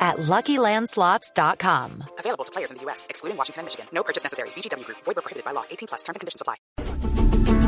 [0.00, 2.04] at LuckyLandSlots.com.
[2.18, 3.86] Available to players in the U.S., excluding Washington and Michigan.
[3.92, 4.48] No purchase necessary.
[4.56, 4.98] VGW Group.
[5.04, 5.64] Void prohibited by law.
[5.70, 6.02] 18 plus.
[6.02, 6.56] Terms and conditions apply.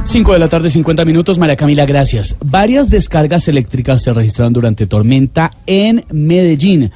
[0.05, 1.39] 5 de la tarde, 50 minutos.
[1.39, 2.36] María Camila, gracias.
[2.45, 6.91] Varias descargas eléctricas se registraron durante tormenta en Medellín.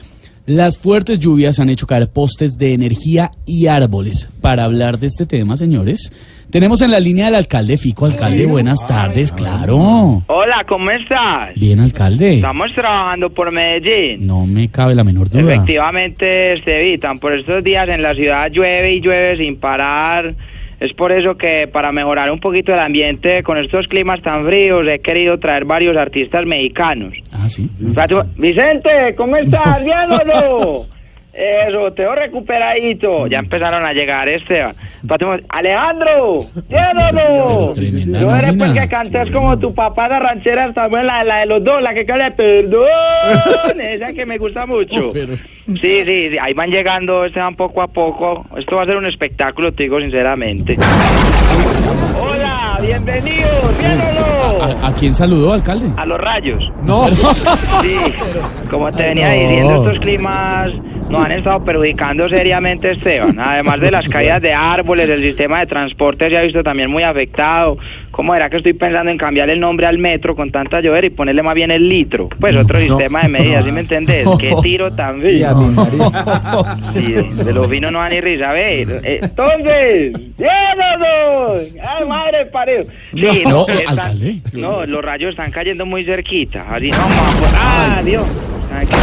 [0.46, 4.28] Las fuertes lluvias han hecho caer postes de energía y árboles.
[4.40, 6.12] Para hablar de este tema, señores,
[6.50, 8.06] tenemos en la línea al alcalde Fico.
[8.06, 10.22] Alcalde, buenas tardes, claro.
[10.28, 11.52] Hola, ¿cómo estás?
[11.56, 12.34] Bien, alcalde.
[12.34, 14.24] Estamos trabajando por Medellín.
[14.24, 15.52] No me cabe la menor duda.
[15.52, 17.18] Efectivamente, se evitan.
[17.18, 20.32] Por estos días en la ciudad llueve y llueve sin parar.
[20.78, 24.86] Es por eso que para mejorar un poquito el ambiente con estos climas tan fríos
[24.88, 27.14] he querido traer varios artistas mexicanos.
[27.32, 27.68] Ah, sí.
[28.36, 29.82] Vicente, ¿cómo estás?
[29.82, 30.96] ¿Bien o no?
[31.32, 33.26] Eso, te veo recuperadito.
[33.26, 34.74] Ya empezaron a llegar, Esteban.
[35.48, 37.72] Alejandro, ¿bien o no?
[37.72, 41.46] tremenda Yo eres pues que cantes como tu papá la ranchera, fue la, la de
[41.46, 45.12] los dos, la que canta perdón, esa que me gusta mucho.
[45.66, 48.46] Sí, sí, sí, ahí van llegando, Esteban, poco a poco.
[48.56, 50.76] Esto va a ser un espectáculo, te digo sinceramente.
[52.20, 54.35] Hola, bienvenidos, ¿bien o no?
[54.86, 55.90] ¿A, quién saludó, alcalde?
[55.96, 56.62] A los rayos.
[56.84, 57.06] No.
[57.82, 57.96] Sí,
[58.70, 59.34] como te venía no.
[59.34, 60.72] diciendo, estos climas
[61.10, 63.38] nos han estado perjudicando seriamente, Esteban.
[63.38, 67.02] Además de las caídas de árboles, el sistema de transporte se ha visto también muy
[67.02, 67.76] afectado.
[68.16, 71.10] ¿Cómo era que estoy pensando en cambiar el nombre al metro con tanta llover y
[71.10, 72.30] ponerle más bien el litro?
[72.40, 74.26] Pues otro sistema de medidas, ¿sí me entendés?
[74.40, 75.54] ¿Qué tiro tan fino?
[76.94, 79.02] Sí, de los vinos no van ni risa, a ver.
[79.04, 81.62] Entonces, ¡llévanos!
[81.86, 82.88] ¡Ay, madre parejo!
[83.12, 86.64] Sí, No, están- los rayos están cayendo muy cerquita.
[86.70, 86.96] Así no,
[87.54, 88.24] ¡Ah, Dios!
[88.74, 88.96] Ay, qué-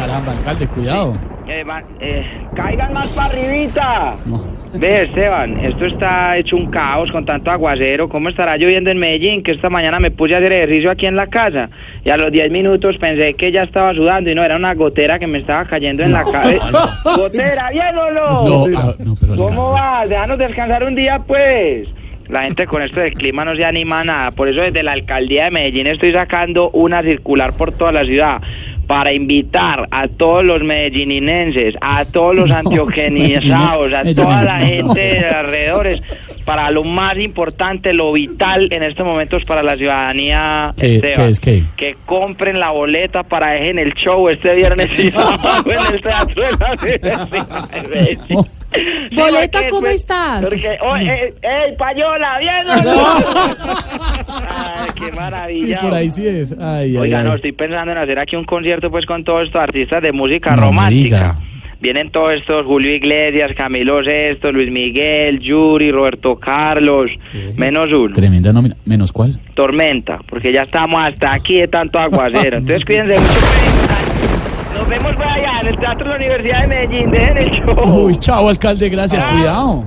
[0.00, 1.14] Caramba, alcalde, cuidado.
[1.48, 1.64] Eh,
[2.00, 4.16] eh, ¡Caigan más para arribita!
[4.26, 4.52] No.
[4.74, 8.08] Ve, Esteban, esto está hecho un caos con tanto aguacero.
[8.08, 9.42] ¿Cómo estará lloviendo en Medellín?
[9.42, 11.68] Que esta mañana me puse a hacer ejercicio aquí en la casa
[12.02, 15.18] y a los 10 minutos pensé que ya estaba sudando y no, era una gotera
[15.18, 17.00] que me estaba cayendo en la cabeza.
[17.16, 18.48] ¿Gotera, bien o no?
[18.48, 20.08] No, ah, no, pero ¿Cómo vas?
[20.08, 21.88] Déjanos descansar un día, pues.
[22.28, 24.30] La gente con esto del clima no se anima a nada.
[24.30, 28.40] Por eso desde la alcaldía de Medellín estoy sacando una circular por toda la ciudad
[28.92, 35.26] para invitar a todos los medellininenses, a todos los antioquenizados, a toda la gente de
[35.30, 36.02] alrededores,
[36.44, 40.74] para lo más importante, lo vital en estos momentos para la ciudadanía.
[40.78, 41.62] ¿Qué- Esteban, qué es qué?
[41.74, 46.42] Que compren la boleta para dejen el show este viernes y sábado en el Teatro
[46.42, 47.28] de la Universidad
[49.12, 50.42] Boleta, ¿cómo estás?
[50.42, 52.38] Porque, oh, eh, ¡Ey, payola!
[52.38, 52.74] ¿Bien no?
[54.94, 55.78] Qué Sí, maravilla.
[55.80, 56.56] por ahí sí es.
[56.58, 57.24] Ay, Oiga, ay.
[57.24, 60.54] no, estoy pensando en hacer aquí un concierto pues con todos estos artistas de música
[60.54, 61.36] No romántica.
[61.80, 67.10] Vienen todos estos, Julio Iglesias, Camilo Sesto, Luis Miguel, Yuri, Roberto Carlos,
[67.56, 68.76] menos uno, Tremenda nómina.
[68.84, 69.36] ¿Menos cuál?
[69.54, 72.58] Tormenta, porque ya estamos hasta aquí de tanto aguacero.
[72.58, 73.40] Entonces cuídense mucho.
[74.78, 78.04] Nos vemos por allá en el Teatro de la Universidad de Medellín, dejen el show.
[78.06, 79.24] Uy, chao, alcalde, gracias.
[79.24, 79.84] Cuidado.